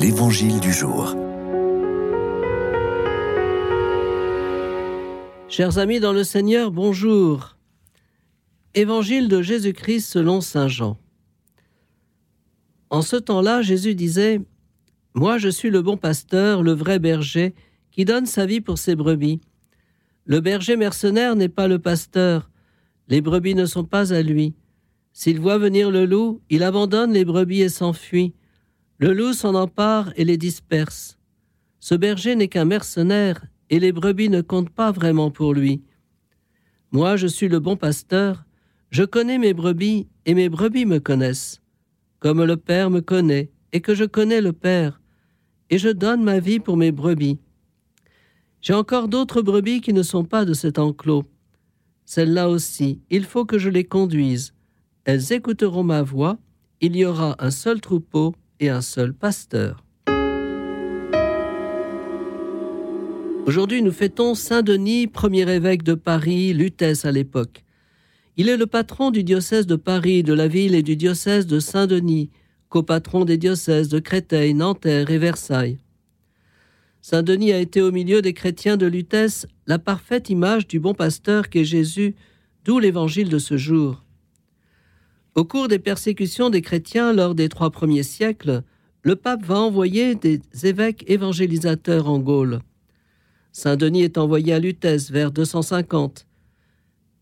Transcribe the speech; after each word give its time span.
L'Évangile 0.00 0.58
du 0.58 0.72
jour. 0.72 1.14
Chers 5.48 5.76
amis 5.76 6.00
dans 6.00 6.14
le 6.14 6.24
Seigneur, 6.24 6.70
bonjour. 6.70 7.58
Évangile 8.72 9.28
de 9.28 9.42
Jésus-Christ 9.42 10.00
selon 10.00 10.40
Saint 10.40 10.66
Jean. 10.66 10.98
En 12.88 13.02
ce 13.02 13.16
temps-là, 13.16 13.60
Jésus 13.60 13.94
disait, 13.94 14.40
Moi 15.12 15.36
je 15.36 15.50
suis 15.50 15.68
le 15.68 15.82
bon 15.82 15.98
pasteur, 15.98 16.62
le 16.62 16.72
vrai 16.72 16.98
berger, 16.98 17.54
qui 17.90 18.06
donne 18.06 18.24
sa 18.24 18.46
vie 18.46 18.62
pour 18.62 18.78
ses 18.78 18.96
brebis. 18.96 19.42
Le 20.24 20.40
berger 20.40 20.76
mercenaire 20.76 21.36
n'est 21.36 21.50
pas 21.50 21.68
le 21.68 21.78
pasteur, 21.78 22.48
les 23.08 23.20
brebis 23.20 23.54
ne 23.54 23.66
sont 23.66 23.84
pas 23.84 24.14
à 24.14 24.22
lui. 24.22 24.54
S'il 25.12 25.38
voit 25.38 25.58
venir 25.58 25.90
le 25.90 26.06
loup, 26.06 26.40
il 26.48 26.62
abandonne 26.62 27.12
les 27.12 27.26
brebis 27.26 27.60
et 27.60 27.68
s'enfuit. 27.68 28.32
Le 29.02 29.12
loup 29.14 29.32
s'en 29.32 29.56
empare 29.56 30.12
et 30.14 30.24
les 30.24 30.36
disperse. 30.36 31.18
Ce 31.80 31.96
berger 31.96 32.36
n'est 32.36 32.46
qu'un 32.46 32.64
mercenaire, 32.64 33.44
et 33.68 33.80
les 33.80 33.90
brebis 33.90 34.28
ne 34.28 34.42
comptent 34.42 34.70
pas 34.70 34.92
vraiment 34.92 35.32
pour 35.32 35.54
lui. 35.54 35.82
Moi, 36.92 37.16
je 37.16 37.26
suis 37.26 37.48
le 37.48 37.58
bon 37.58 37.76
pasteur, 37.76 38.44
je 38.90 39.02
connais 39.02 39.38
mes 39.38 39.54
brebis, 39.54 40.06
et 40.24 40.34
mes 40.34 40.48
brebis 40.48 40.86
me 40.86 41.00
connaissent, 41.00 41.60
comme 42.20 42.44
le 42.44 42.56
Père 42.56 42.90
me 42.90 43.00
connaît, 43.00 43.50
et 43.72 43.80
que 43.80 43.96
je 43.96 44.04
connais 44.04 44.40
le 44.40 44.52
Père, 44.52 45.00
et 45.68 45.78
je 45.78 45.88
donne 45.88 46.22
ma 46.22 46.38
vie 46.38 46.60
pour 46.60 46.76
mes 46.76 46.92
brebis. 46.92 47.40
J'ai 48.60 48.74
encore 48.74 49.08
d'autres 49.08 49.42
brebis 49.42 49.80
qui 49.80 49.92
ne 49.92 50.04
sont 50.04 50.24
pas 50.24 50.44
de 50.44 50.54
cet 50.54 50.78
enclos. 50.78 51.24
Celles-là 52.04 52.48
aussi, 52.48 53.00
il 53.10 53.24
faut 53.24 53.46
que 53.46 53.58
je 53.58 53.68
les 53.68 53.82
conduise. 53.82 54.54
Elles 55.06 55.32
écouteront 55.32 55.82
ma 55.82 56.02
voix, 56.02 56.38
il 56.80 56.94
y 56.94 57.04
aura 57.04 57.34
un 57.40 57.50
seul 57.50 57.80
troupeau 57.80 58.36
un 58.68 58.80
seul 58.80 59.12
pasteur. 59.12 59.84
Aujourd'hui, 63.46 63.82
nous 63.82 63.92
fêtons 63.92 64.34
Saint 64.34 64.62
Denis, 64.62 65.08
premier 65.08 65.50
évêque 65.50 65.82
de 65.82 65.94
Paris, 65.94 66.52
Lutèce 66.52 67.04
à 67.04 67.10
l'époque. 67.10 67.64
Il 68.36 68.48
est 68.48 68.56
le 68.56 68.66
patron 68.66 69.10
du 69.10 69.24
diocèse 69.24 69.66
de 69.66 69.76
Paris, 69.76 70.22
de 70.22 70.32
la 70.32 70.48
ville 70.48 70.74
et 70.74 70.82
du 70.82 70.96
diocèse 70.96 71.46
de 71.46 71.58
Saint-Denis, 71.58 72.30
copatron 72.68 73.24
des 73.24 73.36
diocèses 73.36 73.88
de 73.88 73.98
Créteil, 73.98 74.54
Nanterre 74.54 75.10
et 75.10 75.18
Versailles. 75.18 75.78
Saint-Denis 77.02 77.52
a 77.52 77.58
été 77.58 77.82
au 77.82 77.90
milieu 77.90 78.22
des 78.22 78.32
chrétiens 78.32 78.76
de 78.76 78.86
Lutèce 78.86 79.46
la 79.66 79.78
parfaite 79.78 80.30
image 80.30 80.68
du 80.68 80.78
bon 80.78 80.94
pasteur 80.94 81.48
qu'est 81.50 81.64
Jésus, 81.64 82.14
d'où 82.64 82.78
l'évangile 82.78 83.28
de 83.28 83.38
ce 83.38 83.56
jour. 83.56 84.04
Au 85.34 85.44
cours 85.44 85.68
des 85.68 85.78
persécutions 85.78 86.50
des 86.50 86.60
chrétiens 86.60 87.14
lors 87.14 87.34
des 87.34 87.48
trois 87.48 87.70
premiers 87.70 88.02
siècles, 88.02 88.62
le 89.02 89.16
pape 89.16 89.44
va 89.44 89.58
envoyer 89.58 90.14
des 90.14 90.40
évêques 90.64 91.04
évangélisateurs 91.08 92.08
en 92.08 92.18
Gaule. 92.18 92.60
Saint-Denis 93.50 94.02
est 94.02 94.18
envoyé 94.18 94.52
à 94.52 94.58
Lutèce 94.58 95.10
vers 95.10 95.32
250. 95.32 96.26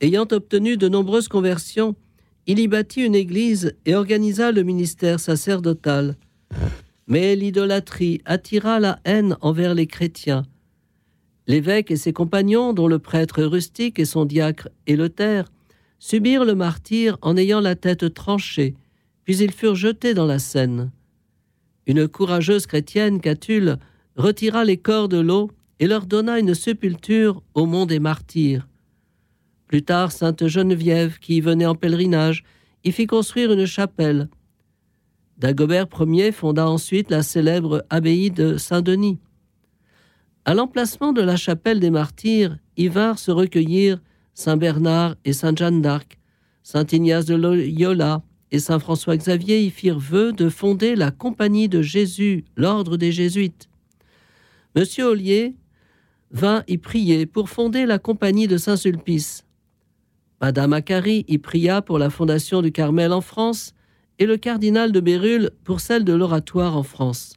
Ayant 0.00 0.26
obtenu 0.32 0.76
de 0.76 0.88
nombreuses 0.88 1.28
conversions, 1.28 1.94
il 2.46 2.58
y 2.58 2.66
bâtit 2.66 3.02
une 3.02 3.14
église 3.14 3.76
et 3.86 3.94
organisa 3.94 4.50
le 4.50 4.64
ministère 4.64 5.20
sacerdotal. 5.20 6.16
Mais 7.06 7.36
l'idolâtrie 7.36 8.22
attira 8.24 8.80
la 8.80 8.98
haine 9.04 9.36
envers 9.40 9.74
les 9.74 9.86
chrétiens. 9.86 10.44
L'évêque 11.46 11.90
et 11.90 11.96
ses 11.96 12.12
compagnons, 12.12 12.72
dont 12.72 12.88
le 12.88 12.98
prêtre 12.98 13.42
rustique 13.42 13.98
et 13.98 14.04
son 14.04 14.24
diacre 14.24 14.68
Éleuthère, 14.86 15.50
subirent 16.00 16.44
le 16.44 16.56
martyre 16.56 17.16
en 17.22 17.36
ayant 17.36 17.60
la 17.60 17.76
tête 17.76 18.12
tranchée, 18.12 18.74
puis 19.22 19.36
ils 19.36 19.52
furent 19.52 19.76
jetés 19.76 20.14
dans 20.14 20.26
la 20.26 20.40
Seine. 20.40 20.90
Une 21.86 22.08
courageuse 22.08 22.66
chrétienne, 22.66 23.20
Catulle, 23.20 23.78
retira 24.16 24.64
les 24.64 24.78
corps 24.78 25.08
de 25.08 25.20
l'eau 25.20 25.50
et 25.78 25.86
leur 25.86 26.06
donna 26.06 26.38
une 26.38 26.54
sépulture 26.54 27.42
au 27.54 27.66
mont 27.66 27.86
des 27.86 28.00
martyrs. 28.00 28.66
Plus 29.68 29.82
tard, 29.82 30.10
sainte 30.10 30.48
Geneviève, 30.48 31.18
qui 31.20 31.36
y 31.36 31.40
venait 31.40 31.66
en 31.66 31.74
pèlerinage, 31.74 32.44
y 32.82 32.92
fit 32.92 33.06
construire 33.06 33.52
une 33.52 33.66
chapelle. 33.66 34.28
Dagobert 35.38 35.86
Ier 36.00 36.32
fonda 36.32 36.68
ensuite 36.68 37.10
la 37.10 37.22
célèbre 37.22 37.84
abbaye 37.88 38.30
de 38.30 38.56
Saint-Denis. 38.56 39.18
À 40.44 40.54
l'emplacement 40.54 41.12
de 41.12 41.22
la 41.22 41.36
chapelle 41.36 41.80
des 41.80 41.90
martyrs, 41.90 42.58
y 42.76 42.88
vinrent 42.88 43.18
se 43.18 43.30
recueillir 43.30 44.00
Saint 44.34 44.56
Bernard 44.56 45.16
et 45.24 45.32
Sainte 45.32 45.58
Jeanne 45.58 45.82
d'Arc, 45.82 46.18
Saint 46.62 46.86
Ignace 46.92 47.26
de 47.26 47.34
Loyola 47.34 48.22
et 48.50 48.58
Saint 48.58 48.78
François 48.78 49.16
Xavier 49.16 49.62
y 49.62 49.70
firent 49.70 49.98
vœu 49.98 50.32
de 50.32 50.48
fonder 50.48 50.96
la 50.96 51.10
Compagnie 51.10 51.68
de 51.68 51.82
Jésus, 51.82 52.44
l'ordre 52.56 52.96
des 52.96 53.12
Jésuites. 53.12 53.68
Monsieur 54.74 55.06
Ollier 55.06 55.56
vint 56.30 56.62
y 56.68 56.78
prier 56.78 57.26
pour 57.26 57.48
fonder 57.48 57.86
la 57.86 57.98
Compagnie 57.98 58.46
de 58.46 58.56
Saint-Sulpice. 58.56 59.44
Madame 60.40 60.72
Acari 60.72 61.24
y 61.28 61.38
pria 61.38 61.82
pour 61.82 61.98
la 61.98 62.08
fondation 62.08 62.62
du 62.62 62.72
Carmel 62.72 63.12
en 63.12 63.20
France 63.20 63.74
et 64.18 64.26
le 64.26 64.36
cardinal 64.36 64.92
de 64.92 65.00
Bérulle 65.00 65.50
pour 65.64 65.80
celle 65.80 66.04
de 66.04 66.12
l'Oratoire 66.12 66.76
en 66.76 66.82
France. 66.82 67.34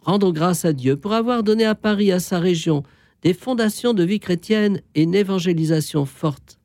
Rendons 0.00 0.32
grâce 0.32 0.64
à 0.64 0.72
Dieu 0.72 0.96
pour 0.96 1.12
avoir 1.12 1.42
donné 1.42 1.64
à 1.66 1.74
Paris, 1.74 2.10
à 2.10 2.20
sa 2.20 2.38
région, 2.38 2.82
des 3.22 3.34
fondations 3.34 3.94
de 3.94 4.04
vie 4.04 4.20
chrétienne 4.20 4.80
et 4.94 5.02
une 5.02 5.14
évangélisation 5.14 6.04
forte. 6.04 6.58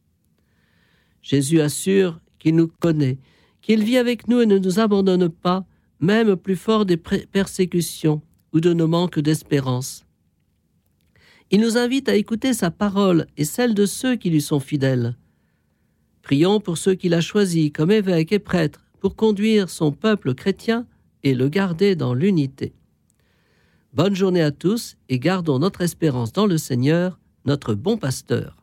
Jésus 1.21 1.61
assure 1.61 2.19
qu'il 2.39 2.55
nous 2.55 2.67
connaît, 2.67 3.17
qu'il 3.61 3.83
vit 3.83 3.97
avec 3.97 4.27
nous 4.27 4.41
et 4.41 4.45
ne 4.45 4.57
nous 4.57 4.79
abandonne 4.79 5.29
pas, 5.29 5.65
même 5.99 6.35
plus 6.35 6.57
fort 6.57 6.85
des 6.85 6.97
persécutions 6.97 8.21
ou 8.51 8.59
de 8.59 8.73
nos 8.73 8.87
manques 8.87 9.19
d'espérance. 9.19 10.05
Il 11.49 11.61
nous 11.61 11.77
invite 11.77 12.09
à 12.09 12.15
écouter 12.15 12.53
sa 12.53 12.71
parole 12.71 13.27
et 13.37 13.45
celle 13.45 13.73
de 13.73 13.85
ceux 13.85 14.15
qui 14.15 14.29
lui 14.29 14.41
sont 14.41 14.59
fidèles. 14.59 15.15
Prions 16.21 16.59
pour 16.59 16.77
ceux 16.77 16.95
qu'il 16.95 17.13
a 17.13 17.21
choisis 17.21 17.71
comme 17.71 17.91
évêques 17.91 18.31
et 18.31 18.39
prêtres 18.39 18.85
pour 18.99 19.15
conduire 19.15 19.69
son 19.69 19.91
peuple 19.91 20.33
chrétien 20.33 20.87
et 21.23 21.35
le 21.35 21.49
garder 21.49 21.95
dans 21.95 22.13
l'unité. 22.13 22.73
Bonne 23.93 24.15
journée 24.15 24.41
à 24.41 24.49
tous 24.49 24.97
et 25.07 25.19
gardons 25.19 25.59
notre 25.59 25.81
espérance 25.81 26.33
dans 26.33 26.47
le 26.47 26.57
Seigneur, 26.57 27.19
notre 27.45 27.75
bon 27.75 27.95
pasteur. 27.95 28.57